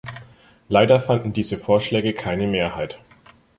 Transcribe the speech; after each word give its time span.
Leider 0.67 0.99
fanden 0.99 1.31
diese 1.31 1.59
Vorschläge 1.59 2.15
keine 2.15 2.47
Mehrheit. 2.47 2.97